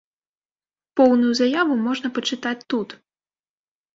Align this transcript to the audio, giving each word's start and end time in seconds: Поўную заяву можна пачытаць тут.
Поўную 0.99 1.33
заяву 1.41 1.73
можна 1.87 2.07
пачытаць 2.15 2.57
тут. 2.75 2.89